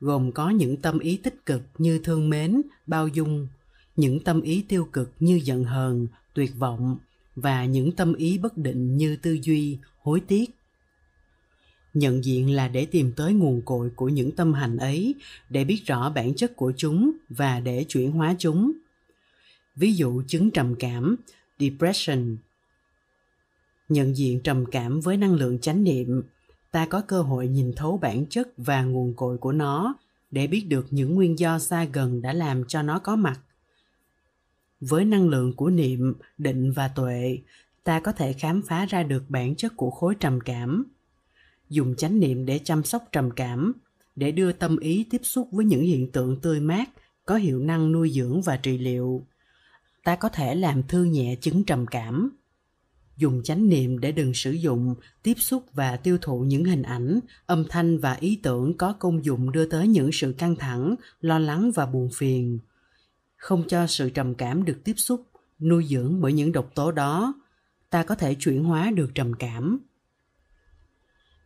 Gồm 0.00 0.32
có 0.32 0.50
những 0.50 0.76
tâm 0.76 0.98
ý 0.98 1.16
tích 1.16 1.46
cực 1.46 1.62
như 1.78 1.98
thương 1.98 2.30
mến, 2.30 2.62
bao 2.86 3.08
dung, 3.08 3.48
những 3.96 4.20
tâm 4.20 4.40
ý 4.40 4.64
tiêu 4.68 4.88
cực 4.92 5.12
như 5.20 5.40
giận 5.44 5.64
hờn, 5.64 6.06
tuyệt 6.34 6.52
vọng 6.58 6.98
và 7.36 7.64
những 7.64 7.92
tâm 7.92 8.14
ý 8.14 8.38
bất 8.38 8.58
định 8.58 8.96
như 8.96 9.16
tư 9.16 9.38
duy, 9.42 9.78
hối 10.02 10.20
tiếc. 10.20 10.50
Nhận 11.94 12.24
diện 12.24 12.54
là 12.54 12.68
để 12.68 12.86
tìm 12.86 13.12
tới 13.16 13.32
nguồn 13.32 13.62
cội 13.64 13.90
của 13.96 14.08
những 14.08 14.30
tâm 14.30 14.52
hành 14.54 14.76
ấy, 14.76 15.14
để 15.50 15.64
biết 15.64 15.82
rõ 15.86 16.10
bản 16.10 16.34
chất 16.34 16.56
của 16.56 16.72
chúng 16.76 17.12
và 17.28 17.60
để 17.60 17.84
chuyển 17.88 18.10
hóa 18.10 18.34
chúng. 18.38 18.72
Ví 19.76 19.92
dụ 19.92 20.22
chứng 20.26 20.50
trầm 20.50 20.74
cảm, 20.78 21.16
depression, 21.58 22.36
nhận 23.88 24.16
diện 24.16 24.40
trầm 24.40 24.64
cảm 24.66 25.00
với 25.00 25.16
năng 25.16 25.34
lượng 25.34 25.58
chánh 25.58 25.84
niệm 25.84 26.22
ta 26.70 26.86
có 26.86 27.00
cơ 27.00 27.22
hội 27.22 27.48
nhìn 27.48 27.72
thấu 27.76 27.98
bản 27.98 28.26
chất 28.26 28.48
và 28.56 28.82
nguồn 28.84 29.14
cội 29.14 29.38
của 29.38 29.52
nó 29.52 29.94
để 30.30 30.46
biết 30.46 30.64
được 30.68 30.86
những 30.90 31.14
nguyên 31.14 31.38
do 31.38 31.58
xa 31.58 31.84
gần 31.84 32.22
đã 32.22 32.32
làm 32.32 32.64
cho 32.64 32.82
nó 32.82 32.98
có 32.98 33.16
mặt 33.16 33.40
với 34.88 35.04
năng 35.04 35.28
lượng 35.28 35.52
của 35.52 35.70
niệm, 35.70 36.14
định 36.38 36.72
và 36.72 36.88
tuệ, 36.88 37.38
ta 37.84 38.00
có 38.00 38.12
thể 38.12 38.32
khám 38.32 38.62
phá 38.62 38.86
ra 38.86 39.02
được 39.02 39.24
bản 39.28 39.54
chất 39.54 39.72
của 39.76 39.90
khối 39.90 40.14
trầm 40.20 40.40
cảm. 40.40 40.84
Dùng 41.68 41.94
chánh 41.96 42.20
niệm 42.20 42.44
để 42.46 42.58
chăm 42.58 42.84
sóc 42.84 43.04
trầm 43.12 43.30
cảm, 43.30 43.72
để 44.16 44.32
đưa 44.32 44.52
tâm 44.52 44.78
ý 44.78 45.06
tiếp 45.10 45.20
xúc 45.22 45.48
với 45.52 45.64
những 45.64 45.82
hiện 45.82 46.12
tượng 46.12 46.40
tươi 46.40 46.60
mát, 46.60 46.90
có 47.26 47.34
hiệu 47.36 47.58
năng 47.58 47.92
nuôi 47.92 48.10
dưỡng 48.10 48.42
và 48.42 48.56
trị 48.56 48.78
liệu. 48.78 49.26
Ta 50.04 50.16
có 50.16 50.28
thể 50.28 50.54
làm 50.54 50.82
thư 50.82 51.04
nhẹ 51.04 51.36
chứng 51.40 51.64
trầm 51.64 51.86
cảm. 51.86 52.30
Dùng 53.16 53.42
chánh 53.42 53.68
niệm 53.68 53.98
để 53.98 54.12
đừng 54.12 54.34
sử 54.34 54.50
dụng, 54.50 54.94
tiếp 55.22 55.34
xúc 55.38 55.64
và 55.72 55.96
tiêu 55.96 56.18
thụ 56.20 56.40
những 56.40 56.64
hình 56.64 56.82
ảnh, 56.82 57.20
âm 57.46 57.64
thanh 57.68 57.98
và 57.98 58.12
ý 58.12 58.40
tưởng 58.42 58.76
có 58.76 58.92
công 58.92 59.24
dụng 59.24 59.52
đưa 59.52 59.66
tới 59.66 59.88
những 59.88 60.12
sự 60.12 60.34
căng 60.38 60.56
thẳng, 60.56 60.94
lo 61.20 61.38
lắng 61.38 61.70
và 61.74 61.86
buồn 61.86 62.08
phiền 62.14 62.58
không 63.42 63.68
cho 63.68 63.86
sự 63.86 64.10
trầm 64.10 64.34
cảm 64.34 64.64
được 64.64 64.80
tiếp 64.84 64.94
xúc 64.96 65.26
nuôi 65.60 65.86
dưỡng 65.90 66.20
bởi 66.20 66.32
những 66.32 66.52
độc 66.52 66.74
tố 66.74 66.92
đó. 66.92 67.34
Ta 67.90 68.02
có 68.02 68.14
thể 68.14 68.34
chuyển 68.34 68.64
hóa 68.64 68.90
được 68.90 69.10
trầm 69.14 69.34
cảm. 69.34 69.78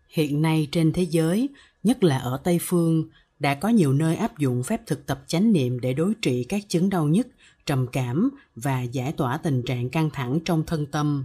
Hiện 0.08 0.42
nay 0.42 0.68
trên 0.72 0.92
thế 0.92 1.02
giới 1.02 1.48
nhất 1.82 2.04
là 2.04 2.18
ở 2.18 2.40
tây 2.44 2.58
phương 2.62 3.04
đã 3.38 3.54
có 3.54 3.68
nhiều 3.68 3.92
nơi 3.92 4.16
áp 4.16 4.38
dụng 4.38 4.62
phép 4.62 4.80
thực 4.86 5.06
tập 5.06 5.22
chánh 5.26 5.52
niệm 5.52 5.80
để 5.80 5.92
đối 5.92 6.14
trị 6.22 6.44
các 6.44 6.62
chứng 6.68 6.90
đau 6.90 7.06
nhức 7.06 7.28
trầm 7.66 7.86
cảm 7.92 8.30
và 8.54 8.82
giải 8.82 9.12
tỏa 9.12 9.36
tình 9.36 9.62
trạng 9.62 9.90
căng 9.90 10.10
thẳng 10.10 10.38
trong 10.44 10.62
thân 10.66 10.86
tâm. 10.86 11.24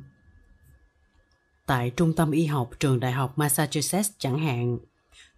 Tại 1.65 1.89
Trung 1.89 2.15
tâm 2.15 2.31
Y 2.31 2.45
học 2.45 2.69
trường 2.79 2.99
Đại 2.99 3.11
học 3.11 3.37
Massachusetts 3.37 4.11
chẳng 4.17 4.39
hạn, 4.39 4.77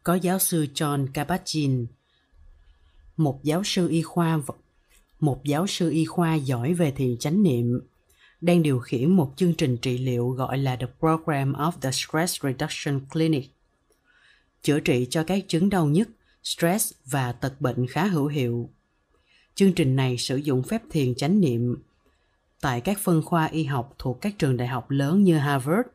có 0.03 0.15
giáo 0.15 0.39
sư 0.39 0.67
John 0.73 1.07
Kabat-Zinn, 1.13 1.85
một 3.17 3.43
giáo 3.43 3.63
sư 3.63 3.89
y 3.89 4.01
khoa 4.01 4.37
một 5.23 5.43
giáo 5.43 5.67
sư 5.67 5.89
y 5.89 6.05
khoa 6.05 6.35
giỏi 6.35 6.73
về 6.73 6.91
thiền 6.91 7.17
chánh 7.17 7.43
niệm, 7.43 7.81
đang 8.41 8.63
điều 8.63 8.79
khiển 8.79 9.09
một 9.09 9.33
chương 9.35 9.53
trình 9.53 9.77
trị 9.77 9.97
liệu 9.97 10.29
gọi 10.29 10.57
là 10.57 10.75
The 10.75 10.87
Program 10.99 11.53
of 11.53 11.71
the 11.81 11.91
Stress 11.91 12.43
Reduction 12.43 12.99
Clinic, 13.13 13.49
chữa 14.61 14.79
trị 14.79 15.07
cho 15.09 15.23
các 15.23 15.43
chứng 15.47 15.69
đau 15.69 15.85
nhức, 15.85 16.09
stress 16.43 16.93
và 17.05 17.31
tật 17.31 17.61
bệnh 17.61 17.87
khá 17.87 18.05
hữu 18.05 18.27
hiệu. 18.27 18.69
Chương 19.55 19.73
trình 19.73 19.95
này 19.95 20.17
sử 20.17 20.35
dụng 20.35 20.63
phép 20.63 20.81
thiền 20.91 21.15
chánh 21.15 21.41
niệm 21.41 21.75
tại 22.61 22.81
các 22.81 22.99
phân 22.99 23.21
khoa 23.21 23.45
y 23.45 23.63
học 23.63 23.95
thuộc 23.97 24.21
các 24.21 24.33
trường 24.39 24.57
đại 24.57 24.67
học 24.67 24.91
lớn 24.91 25.23
như 25.23 25.37
Harvard, 25.37 25.87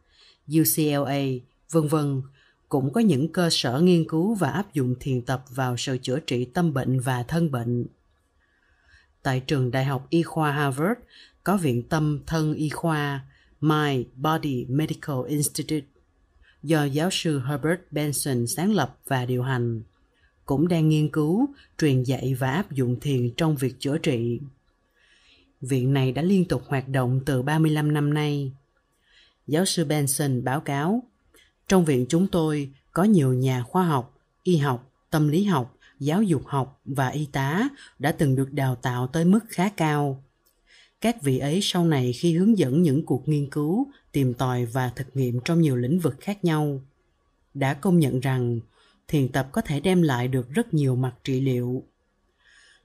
UCLA, 0.61 1.20
vân 1.70 1.88
vân 1.88 2.23
cũng 2.68 2.92
có 2.92 3.00
những 3.00 3.32
cơ 3.32 3.49
sở 3.50 3.80
nghiên 3.80 4.08
cứu 4.08 4.35
và 4.35 4.50
áp 4.50 4.75
dụng 4.75 4.94
thiền 5.00 5.23
tập 5.23 5.44
vào 5.54 5.76
sự 5.76 5.99
chữa 6.02 6.20
trị 6.20 6.44
tâm 6.44 6.75
bệnh 6.75 7.00
và 7.00 7.23
thân 7.23 7.50
bệnh 7.50 7.87
tại 9.22 9.40
trường 9.40 9.70
Đại 9.70 9.84
học 9.84 10.06
Y 10.10 10.22
khoa 10.22 10.52
Harvard 10.52 11.00
có 11.44 11.56
viện 11.56 11.82
tâm 11.82 12.20
thân 12.26 12.54
y 12.54 12.68
khoa 12.68 13.25
My 13.60 14.04
Body 14.16 14.64
Medical 14.68 15.16
Institute 15.28 15.87
do 16.62 16.84
giáo 16.84 17.08
sư 17.12 17.40
Herbert 17.40 17.80
Benson 17.90 18.46
sáng 18.46 18.72
lập 18.72 18.98
và 19.06 19.25
điều 19.25 19.42
hành, 19.42 19.82
cũng 20.44 20.68
đang 20.68 20.88
nghiên 20.88 21.08
cứu, 21.08 21.48
truyền 21.78 22.02
dạy 22.02 22.34
và 22.34 22.50
áp 22.50 22.72
dụng 22.72 23.00
thiền 23.00 23.30
trong 23.37 23.56
việc 23.56 23.75
chữa 23.78 23.98
trị. 23.98 24.40
Viện 25.60 25.92
này 25.92 26.12
đã 26.12 26.22
liên 26.22 26.44
tục 26.44 26.62
hoạt 26.66 26.88
động 26.88 27.20
từ 27.26 27.42
35 27.42 27.94
năm 27.94 28.14
nay. 28.14 28.52
Giáo 29.46 29.64
sư 29.64 29.84
Benson 29.84 30.44
báo 30.44 30.60
cáo, 30.60 31.02
trong 31.68 31.84
viện 31.84 32.06
chúng 32.08 32.26
tôi 32.26 32.70
có 32.92 33.04
nhiều 33.04 33.32
nhà 33.32 33.62
khoa 33.62 33.84
học, 33.84 34.18
y 34.42 34.56
học, 34.56 34.90
tâm 35.10 35.28
lý 35.28 35.44
học, 35.44 35.76
giáo 35.98 36.22
dục 36.22 36.42
học 36.46 36.80
và 36.84 37.08
y 37.08 37.28
tá 37.32 37.68
đã 37.98 38.12
từng 38.12 38.36
được 38.36 38.52
đào 38.52 38.74
tạo 38.74 39.06
tới 39.06 39.24
mức 39.24 39.40
khá 39.48 39.68
cao 39.68 40.24
các 41.00 41.22
vị 41.22 41.38
ấy 41.38 41.60
sau 41.62 41.84
này 41.84 42.12
khi 42.12 42.34
hướng 42.34 42.58
dẫn 42.58 42.82
những 42.82 43.06
cuộc 43.06 43.28
nghiên 43.28 43.50
cứu 43.50 43.86
tìm 44.12 44.34
tòi 44.34 44.64
và 44.64 44.92
thực 44.96 45.16
nghiệm 45.16 45.40
trong 45.44 45.60
nhiều 45.60 45.76
lĩnh 45.76 45.98
vực 45.98 46.16
khác 46.20 46.44
nhau 46.44 46.82
đã 47.54 47.74
công 47.74 47.98
nhận 47.98 48.20
rằng 48.20 48.60
thiền 49.08 49.28
tập 49.28 49.48
có 49.52 49.60
thể 49.60 49.80
đem 49.80 50.02
lại 50.02 50.28
được 50.28 50.50
rất 50.50 50.74
nhiều 50.74 50.96
mặt 50.96 51.14
trị 51.24 51.40
liệu 51.40 51.84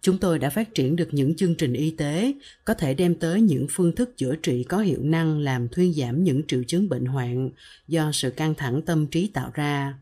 chúng 0.04 0.18
tôi 0.18 0.40
đã 0.40 0.50
phát 0.50 0.76
triển 0.76 0.96
được 0.96 1.10
những 1.12 1.36
chương 1.36 1.56
trình 1.56 1.74
y 1.74 1.92
tế 1.92 2.34
có 2.66 2.74
thể 2.74 2.94
đem 2.94 3.16
tới 3.16 3.42
những 3.42 3.68
phương 3.70 3.96
thức 3.96 4.18
chữa 4.18 4.36
trị 4.36 4.64
có 4.64 4.78
hiệu 4.78 5.00
năng 5.04 5.40
làm 5.40 5.68
thuyên 5.68 5.94
giảm 5.94 6.24
những 6.24 6.42
triệu 6.48 6.64
chứng 6.64 6.90
bệnh 6.90 7.06
hoạn 7.06 7.50
do 7.88 8.12
sự 8.12 8.30
căng 8.30 8.56
thẳng 8.56 8.82
tâm 8.82 9.08
trí 9.08 9.28
tạo 9.28 9.52
ra. 9.54 9.94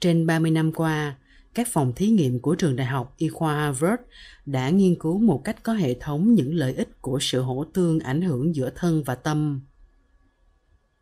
Trên 0.00 0.26
30 0.26 0.50
năm 0.50 0.72
qua, 0.72 1.16
các 1.54 1.68
phòng 1.70 1.92
thí 1.96 2.08
nghiệm 2.08 2.40
của 2.40 2.54
trường 2.54 2.76
đại 2.76 2.86
học 2.86 3.14
y 3.16 3.28
khoa 3.28 3.54
Harvard 3.54 4.02
đã 4.46 4.70
nghiên 4.70 4.94
cứu 4.94 5.18
một 5.18 5.44
cách 5.44 5.62
có 5.62 5.72
hệ 5.72 5.94
thống 5.94 6.34
những 6.34 6.54
lợi 6.54 6.74
ích 6.74 7.02
của 7.02 7.18
sự 7.20 7.40
hỗ 7.40 7.64
tương 7.64 8.00
ảnh 8.00 8.22
hưởng 8.22 8.54
giữa 8.54 8.70
thân 8.76 9.02
và 9.02 9.14
tâm. 9.14 9.60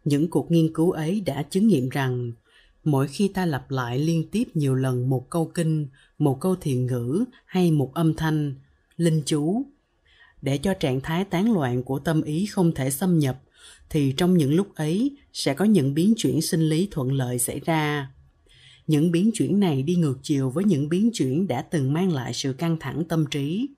Những 0.04 0.30
cuộc 0.30 0.50
nghiên 0.50 0.74
cứu 0.74 0.90
ấy 0.90 1.20
đã 1.20 1.42
chứng 1.42 1.68
nghiệm 1.68 1.88
rằng 1.88 2.32
mỗi 2.84 3.08
khi 3.08 3.28
ta 3.28 3.46
lặp 3.46 3.70
lại 3.70 3.98
liên 3.98 4.28
tiếp 4.30 4.44
nhiều 4.54 4.74
lần 4.74 5.10
một 5.10 5.30
câu 5.30 5.50
kinh, 5.54 5.86
một 6.18 6.40
câu 6.40 6.56
thiền 6.56 6.86
ngữ 6.86 7.24
hay 7.44 7.70
một 7.70 7.94
âm 7.94 8.14
thanh, 8.14 8.54
linh 8.96 9.22
chú, 9.26 9.62
để 10.42 10.58
cho 10.58 10.74
trạng 10.74 11.00
thái 11.00 11.24
tán 11.24 11.52
loạn 11.52 11.82
của 11.82 11.98
tâm 11.98 12.22
ý 12.22 12.46
không 12.46 12.74
thể 12.74 12.90
xâm 12.90 13.18
nhập, 13.18 13.42
thì 13.90 14.14
trong 14.16 14.36
những 14.36 14.54
lúc 14.54 14.74
ấy 14.74 15.16
sẽ 15.32 15.54
có 15.54 15.64
những 15.64 15.94
biến 15.94 16.14
chuyển 16.16 16.42
sinh 16.42 16.60
lý 16.60 16.88
thuận 16.90 17.12
lợi 17.12 17.38
xảy 17.38 17.60
ra 17.60 18.10
những 18.92 19.10
biến 19.10 19.30
chuyển 19.34 19.60
này 19.60 19.82
đi 19.82 19.94
ngược 19.94 20.18
chiều 20.22 20.50
với 20.50 20.64
những 20.64 20.88
biến 20.88 21.10
chuyển 21.12 21.48
đã 21.48 21.62
từng 21.62 21.92
mang 21.92 22.12
lại 22.12 22.34
sự 22.34 22.52
căng 22.52 22.76
thẳng 22.80 23.04
tâm 23.08 23.24
trí. 23.30 23.68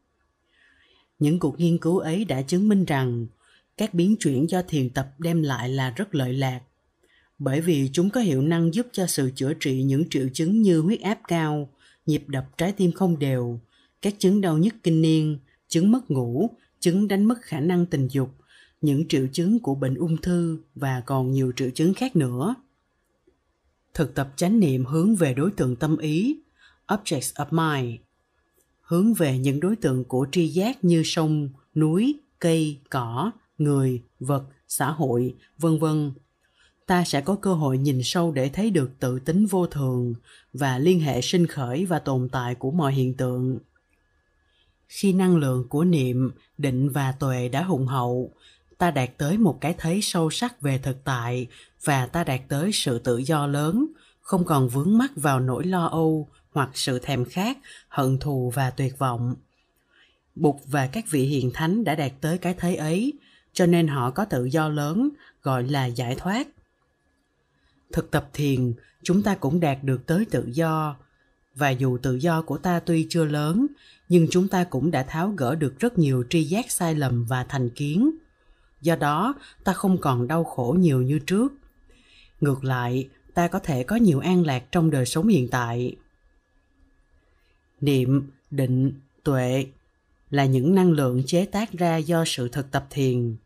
Những 1.18 1.38
cuộc 1.38 1.61
nghiên 1.61 1.78
cứu 1.78 1.99
ấy 1.99 2.25
đã 2.25 2.42
chứng 2.42 2.68
minh 2.68 2.85
rằng 2.85 3.26
các 3.76 3.94
biến 3.94 4.16
chuyển 4.21 4.50
do 4.50 4.62
thiền 4.62 4.90
tập 4.90 5.14
đem 5.18 5.42
lại 5.42 5.68
là 5.68 5.90
rất 5.90 6.14
lợi 6.14 6.33
lạc, 6.33 6.61
bởi 7.38 7.61
vì 7.61 7.90
chúng 7.92 8.11
có 8.11 8.21
hiệu 8.21 8.42
năng 8.42 8.75
giúp 8.75 8.87
cho 8.92 9.06
sự 9.06 9.30
chữa 9.35 9.52
trị 9.61 9.83
những 9.83 10.09
triệu 10.11 10.28
chứng 10.33 10.62
như 10.62 10.80
huyết 10.80 11.00
áp 11.00 11.18
cao, 11.28 11.68
nhịp 12.06 12.25
đập 12.26 12.44
trái 12.59 12.73
tim 12.73 12.92
không 12.92 13.18
đều, 13.18 13.61
các 14.02 14.14
chứng 14.18 14.40
đau 14.40 14.59
nhức 14.59 14.75
kinh 14.83 15.02
niên, 15.02 15.38
chứng 15.68 15.92
mất 15.92 16.11
ngủ, 16.11 16.50
chứng 16.80 17.09
đánh 17.09 17.25
mất 17.25 17.42
khả 17.42 17.61
năng 17.61 17.87
tình 17.87 18.09
dục, 18.09 18.30
những 18.80 19.09
triệu 19.09 19.26
chứng 19.33 19.59
của 19.59 19.75
bệnh 19.75 19.94
ung 19.94 20.16
thư 20.16 20.59
và 20.75 21.02
còn 21.06 21.30
nhiều 21.30 21.52
triệu 21.56 21.71
chứng 21.71 21.94
khác 21.94 22.16
nữa 22.16 22.54
thực 23.94 24.14
tập 24.14 24.32
chánh 24.36 24.60
niệm 24.60 24.84
hướng 24.84 25.16
về 25.16 25.34
đối 25.34 25.50
tượng 25.50 25.76
tâm 25.76 25.96
ý, 25.96 26.40
objects 26.86 27.34
of 27.34 27.46
mind, 27.50 28.00
hướng 28.80 29.14
về 29.14 29.38
những 29.38 29.60
đối 29.60 29.76
tượng 29.76 30.04
của 30.04 30.26
tri 30.32 30.48
giác 30.48 30.84
như 30.84 31.02
sông, 31.04 31.48
núi, 31.74 32.20
cây, 32.38 32.80
cỏ, 32.90 33.30
người, 33.58 34.02
vật, 34.20 34.44
xã 34.68 34.90
hội, 34.90 35.34
vân 35.58 35.78
vân. 35.78 36.12
Ta 36.86 37.04
sẽ 37.04 37.20
có 37.20 37.36
cơ 37.36 37.54
hội 37.54 37.78
nhìn 37.78 38.00
sâu 38.02 38.32
để 38.32 38.48
thấy 38.48 38.70
được 38.70 38.90
tự 39.00 39.18
tính 39.18 39.46
vô 39.46 39.66
thường 39.66 40.14
và 40.52 40.78
liên 40.78 41.00
hệ 41.00 41.20
sinh 41.20 41.46
khởi 41.46 41.86
và 41.86 41.98
tồn 41.98 42.28
tại 42.28 42.54
của 42.54 42.70
mọi 42.70 42.92
hiện 42.92 43.14
tượng. 43.14 43.58
Khi 44.88 45.12
năng 45.12 45.36
lượng 45.36 45.68
của 45.68 45.84
niệm, 45.84 46.30
định 46.58 46.88
và 46.88 47.12
tuệ 47.12 47.48
đã 47.48 47.62
hùng 47.62 47.86
hậu 47.86 48.32
ta 48.78 48.90
đạt 48.90 49.11
tới 49.19 49.38
một 49.38 49.59
cái 49.61 49.75
thấy 49.78 50.00
sâu 50.02 50.31
sắc 50.31 50.61
về 50.61 50.78
thực 50.78 51.04
tại 51.04 51.47
và 51.85 52.07
ta 52.07 52.25
đạt 52.25 52.40
tới 52.49 52.71
sự 52.73 52.99
tự 52.99 53.16
do 53.16 53.47
lớn, 53.47 53.87
không 54.21 54.45
còn 54.45 54.69
vướng 54.69 54.99
mắc 54.99 55.11
vào 55.16 55.40
nỗi 55.40 55.64
lo 55.64 55.87
âu 55.87 56.28
hoặc 56.52 56.71
sự 56.75 56.99
thèm 56.99 57.25
khát, 57.25 57.59
hận 57.88 58.19
thù 58.19 58.52
và 58.54 58.71
tuyệt 58.71 58.99
vọng. 58.99 59.35
Bụt 60.35 60.57
và 60.66 60.87
các 60.87 61.04
vị 61.11 61.25
hiền 61.25 61.50
thánh 61.54 61.85
đã 61.85 61.95
đạt 61.95 62.12
tới 62.21 62.38
cái 62.38 62.54
thấy 62.54 62.76
ấy, 62.76 63.12
cho 63.52 63.66
nên 63.66 63.88
họ 63.88 64.11
có 64.11 64.25
tự 64.25 64.45
do 64.45 64.69
lớn, 64.69 65.09
gọi 65.43 65.62
là 65.62 65.87
giải 65.87 66.14
thoát. 66.19 66.49
Thực 67.93 68.11
tập 68.11 68.28
thiền, 68.33 68.73
chúng 69.02 69.23
ta 69.23 69.35
cũng 69.35 69.61
đạt 69.61 69.78
được 69.83 70.07
tới 70.07 70.25
tự 70.31 70.49
do. 70.52 70.97
Và 71.54 71.71
dù 71.71 71.99
tự 71.99 72.14
do 72.14 72.43
của 72.43 72.59
ta 72.59 72.81
tuy 72.81 73.07
chưa 73.11 73.25
lớn, 73.25 73.66
nhưng 74.09 74.26
chúng 74.31 74.49
ta 74.49 74.64
cũng 74.64 74.90
đã 74.90 75.02
tháo 75.02 75.31
gỡ 75.31 75.54
được 75.54 75.78
rất 75.78 75.99
nhiều 75.99 76.25
tri 76.31 76.45
giác 76.45 76.71
sai 76.71 76.95
lầm 76.95 77.25
và 77.25 77.45
thành 77.45 77.71
kiến 77.71 78.11
do 78.84 78.96
đó 78.96 79.34
ta 79.64 79.72
không 79.72 79.98
còn 80.00 80.28
đau 80.28 80.44
khổ 80.44 80.76
nhiều 80.78 81.02
như 81.02 81.18
trước. 81.18 81.52
Ngược 82.40 82.64
lại 82.64 83.08
ta 83.34 83.48
có 83.48 83.58
thể 83.58 83.82
có 83.82 83.96
nhiều 83.96 84.20
an 84.20 84.46
lạc 84.46 84.64
trong 84.72 84.90
đời 84.90 85.06
sống 85.06 85.28
hiện 85.28 85.48
tại. 85.48 85.96
Niệm 87.80 88.30
định 88.50 88.92
tuệ 89.24 89.66
là 90.30 90.44
những 90.44 90.74
năng 90.74 90.92
lượng 90.92 91.22
chế 91.26 91.44
tác 91.44 91.72
ra 91.72 91.96
do 91.96 92.24
sự 92.26 92.48
thực 92.48 92.70
tập 92.70 92.86
thiền. 92.90 93.36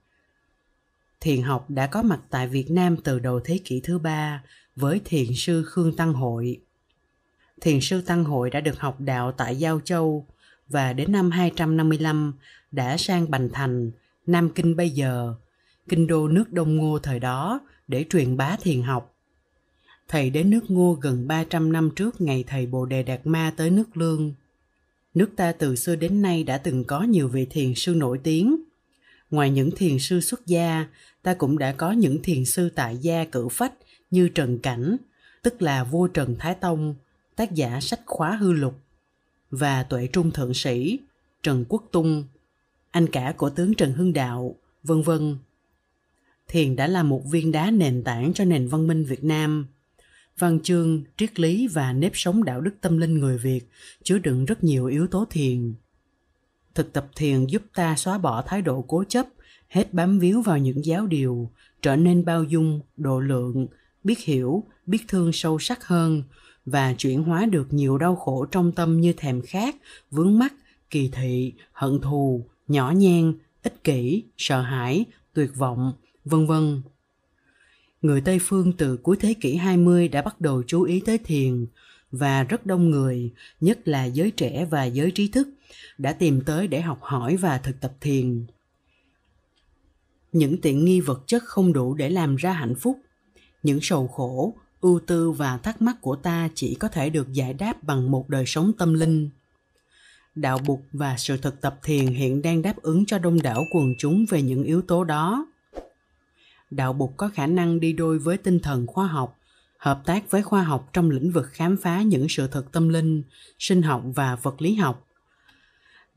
Thiền 1.21 1.43
học 1.43 1.71
đã 1.71 1.87
có 1.87 2.03
mặt 2.03 2.21
tại 2.31 2.49
Việt 2.49 2.71
Nam 2.71 2.97
từ 2.97 3.19
đầu 3.19 3.41
thế 3.45 3.61
kỷ 3.65 3.81
thứ 3.81 3.99
ba 3.99 4.43
với 4.77 5.01
thiền 5.05 5.27
sư 5.35 5.65
Khương 5.67 5.97
Tăng 5.97 6.13
Hội. 6.13 6.61
Thiền 7.61 7.81
sư 7.81 8.01
Tăng 8.01 8.25
Hội 8.25 8.51
đã 8.51 8.61
được 8.61 8.81
học 8.81 9.01
đạo 9.01 9.33
tại 9.33 9.57
Giao 9.57 9.81
Châu 9.81 10.27
và 10.69 10.93
đến 10.93 11.13
năm 11.13 11.31
255 11.31 12.33
đã 12.73 12.97
sang 12.97 13.31
Bành 13.31 13.49
Thành, 13.53 13.91
Nam 14.29 14.51
Kinh 14.51 14.77
bây 14.77 14.91
giờ, 14.91 15.35
kinh 15.89 16.07
đô 16.07 16.29
nước 16.29 16.53
Đông 16.53 16.77
Ngô 16.77 16.99
thời 16.99 17.21
đó 17.21 17.61
để 17.89 18.05
truyền 18.11 18.37
bá 18.37 18.57
thiền 18.57 18.83
học. 18.83 19.15
Thầy 20.09 20.31
đến 20.31 20.51
nước 20.51 20.71
Ngô 20.71 20.99
gần 21.01 21.29
300 21.29 21.73
năm 21.73 21.91
trước 21.97 22.21
ngày 22.21 22.45
thầy 22.47 22.67
Bồ 22.67 22.87
Đề 22.87 23.03
Đạt 23.03 23.21
Ma 23.25 23.53
tới 23.57 23.71
nước 23.71 23.97
Lương. 23.97 24.33
Nước 25.15 25.31
ta 25.37 25.53
từ 25.53 25.77
xưa 25.77 25.97
đến 25.97 26.23
nay 26.23 26.45
đã 26.45 26.59
từng 26.59 26.85
có 26.85 27.03
nhiều 27.03 27.29
vị 27.29 27.47
thiền 27.51 27.75
sư 27.75 27.95
nổi 27.95 28.21
tiếng. 28.23 28.57
Ngoài 29.31 29.51
những 29.51 29.71
thiền 29.71 29.99
sư 29.99 30.21
xuất 30.21 30.47
gia, 30.47 30.87
ta 31.23 31.35
cũng 31.35 31.59
đã 31.59 31.73
có 31.73 31.93
những 31.93 32.23
thiền 32.23 32.45
sư 32.45 32.71
tại 32.75 32.97
gia 32.97 33.25
cử 33.25 33.49
phách 33.49 33.73
như 34.11 34.29
Trần 34.29 34.59
Cảnh, 34.59 34.97
tức 35.43 35.63
là 35.63 35.85
vua 35.85 36.07
Trần 36.07 36.37
Thái 36.39 36.55
Tông, 36.55 36.95
tác 37.37 37.55
giả 37.55 37.81
sách 37.81 38.01
khóa 38.07 38.37
hư 38.37 38.53
lục, 38.53 38.75
và 39.51 39.83
tuệ 39.83 40.07
trung 40.07 40.31
thượng 40.31 40.55
sĩ, 40.55 40.99
Trần 41.43 41.65
Quốc 41.69 41.85
Tung, 41.93 42.25
anh 42.91 43.07
cả 43.07 43.35
của 43.37 43.51
tướng 43.51 43.75
Trần 43.75 43.93
Hưng 43.93 44.13
Đạo, 44.13 44.57
vân 44.83 45.03
vân. 45.03 45.37
Thiền 46.49 46.77
đã 46.77 46.87
là 46.87 47.03
một 47.03 47.23
viên 47.31 47.53
đá 47.53 47.71
nền 47.71 48.05
tảng 48.05 48.33
cho 48.33 48.45
nền 48.45 48.69
văn 48.69 48.87
minh 48.87 49.05
Việt 49.05 49.25
Nam– 49.25 49.67
văn 50.39 50.61
chương, 50.63 51.03
triết 51.17 51.41
lý 51.41 51.69
và 51.69 51.93
nếp 51.93 52.13
sống 52.15 52.45
đạo 52.45 52.61
đức 52.61 52.71
tâm 52.81 52.99
linh 52.99 53.15
người 53.15 53.39
Việt 53.39 53.61
chứa 54.03 54.19
đựng 54.19 54.45
rất 54.45 54.65
nhiều 54.65 54.87
yếu 54.87 55.07
tố 55.07 55.25
thiền. 55.31 55.75
Thực 56.75 56.93
tập 56.93 57.07
thiền 57.17 57.47
giúp 57.47 57.63
ta 57.75 57.97
xóa 57.97 58.19
bỏ 58.19 58.43
thái 58.43 58.63
độ 58.63 58.85
cố 58.89 59.05
chấp, 59.09 59.27
hết 59.69 59.95
bám 59.95 60.19
víu 60.19 60.43
vào 60.43 60.59
những 60.59 60.85
giáo 60.85 61.07
điều, 61.07 61.51
trở 61.83 61.97
nên 61.97 62.25
bao 62.25 62.45
dung, 62.45 62.81
độ 62.97 63.21
lượng, 63.21 63.67
biết 64.05 64.19
hiểu, 64.19 64.65
biết 64.87 65.05
thương 65.09 65.31
sâu 65.33 65.59
sắc 65.59 65.87
hơn 65.87 66.23
và 66.67 66.95
chuyển 66.99 67.23
hóa 67.23 67.47
được 67.47 67.73
nhiều 67.73 67.99
đau 67.99 68.17
khổ 68.17 68.47
trong 68.51 68.73
tâm 68.73 69.01
như 69.01 69.13
thèm 69.13 69.43
khát, 69.43 69.77
vướng 70.11 70.39
mắc, 70.39 70.55
kỳ 70.91 71.11
thị, 71.13 71.53
hận 71.73 72.01
thù, 72.01 72.47
nhỏ 72.69 72.93
nhen, 72.97 73.39
ích 73.63 73.85
kỷ, 73.85 74.25
sợ 74.37 74.61
hãi, 74.61 75.05
tuyệt 75.35 75.51
vọng, 75.57 75.93
vân 76.25 76.47
vân 76.47 76.83
người 78.03 78.21
Tây 78.21 78.39
phương 78.43 78.73
từ 78.73 78.97
cuối 78.97 79.17
thế 79.21 79.35
kỷ 79.35 79.57
20 79.57 80.09
đã 80.09 80.23
bắt 80.23 80.41
đầu 80.41 80.63
chú 80.67 80.83
ý 80.83 81.03
tới 81.07 81.19
thiền 81.19 81.67
và 82.11 82.45
rất 82.45 82.67
đông 82.67 82.91
người, 82.91 83.33
nhất 83.61 83.89
là 83.89 84.05
giới 84.05 84.31
trẻ 84.31 84.65
và 84.71 84.85
giới 84.85 85.11
trí 85.11 85.29
thức, 85.29 85.49
đã 85.99 86.13
tìm 86.13 86.41
tới 86.41 86.69
để 86.69 86.81
học 86.81 86.99
hỏi 87.03 87.37
và 87.37 87.59
thực 87.59 87.81
tập 87.81 87.93
thiền. 88.01 88.47
Những 90.33 90.61
tiện 90.61 90.85
nghi 90.85 91.01
vật 91.01 91.23
chất 91.27 91.43
không 91.45 91.73
đủ 91.73 91.95
để 91.95 92.11
làm 92.11 92.37
ra 92.37 92.53
hạnh 92.53 92.75
phúc. 92.75 93.01
Những 93.63 93.79
sầu 93.83 94.09
khổ, 94.09 94.55
ưu 94.81 95.01
tư 95.07 95.31
và 95.31 95.59
thắc 95.59 95.83
mắc 95.83 95.97
của 96.01 96.17
ta 96.17 96.49
chỉ 96.55 96.75
có 96.75 96.89
thể 96.89 97.11
được 97.11 97.33
giải 97.33 97.55
đáp 97.55 97.83
bằng 97.83 98.11
một 98.11 98.29
đời 98.29 98.45
sống 98.47 98.73
tâm 98.79 98.95
linh. 98.95 99.31
Đạo 100.41 100.59
Bụt 100.67 100.81
và 100.93 101.17
sự 101.17 101.37
thực 101.37 101.61
tập 101.61 101.79
thiền 101.83 102.07
hiện 102.07 102.43
đang 102.43 102.63
đáp 102.63 102.77
ứng 102.83 103.07
cho 103.07 103.19
đông 103.19 103.43
đảo 103.43 103.65
quần 103.73 103.95
chúng 103.99 104.27
về 104.31 104.43
những 104.43 104.65
yếu 104.65 104.83
tố 104.83 105.05
đó 105.05 105.47
đạo 106.71 106.93
bục 106.93 107.17
có 107.17 107.29
khả 107.29 107.47
năng 107.47 107.81
đi 107.81 107.93
đôi 107.93 108.19
với 108.19 108.37
tinh 108.37 108.61
thần 108.61 108.87
khoa 108.87 109.07
học, 109.07 109.39
hợp 109.79 110.03
tác 110.05 110.31
với 110.31 110.43
khoa 110.43 110.63
học 110.63 110.91
trong 110.93 111.11
lĩnh 111.11 111.31
vực 111.31 111.47
khám 111.53 111.77
phá 111.77 112.03
những 112.03 112.27
sự 112.29 112.47
thật 112.47 112.73
tâm 112.73 112.89
linh, 112.89 113.23
sinh 113.59 113.83
học 113.83 114.03
và 114.15 114.37
vật 114.37 114.63
lý 114.63 114.75
học 114.75 115.05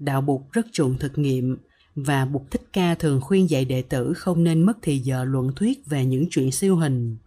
đạo 0.01 0.21
Bụt 0.21 0.41
rất 0.51 0.65
chuộng 0.71 0.97
thực 0.97 1.17
nghiệm 1.17 1.57
và 1.95 2.25
Bụt 2.25 2.41
Thích 2.51 2.61
Ca 2.73 2.95
thường 2.95 3.21
khuyên 3.21 3.49
dạy 3.49 3.65
đệ 3.65 3.81
tử 3.81 4.13
không 4.13 4.43
nên 4.43 4.63
mất 4.63 4.77
thì 4.81 4.97
giờ 4.97 5.23
luận 5.23 5.51
thuyết 5.55 5.85
về 5.85 6.05
những 6.05 6.25
chuyện 6.31 6.51
siêu 6.51 6.75
hình. 6.75 7.17